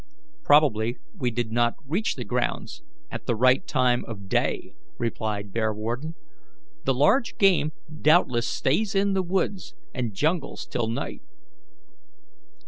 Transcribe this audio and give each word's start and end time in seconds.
"Probably 0.43 0.97
we 1.15 1.29
did 1.29 1.51
not 1.51 1.75
reach 1.85 2.15
the 2.15 2.23
grounds 2.25 2.81
at 3.11 3.27
the 3.27 3.35
right 3.35 3.67
time 3.67 4.03
of 4.05 4.27
day," 4.27 4.73
replied 4.97 5.53
Bearwarden. 5.53 6.15
"The 6.85 6.95
large 6.95 7.37
game 7.37 7.71
doubtless 8.01 8.47
stays 8.47 8.95
in 8.95 9.13
the 9.13 9.21
woods 9.21 9.75
and 9.93 10.15
jungles 10.15 10.65
till 10.65 10.87
night." 10.87 11.21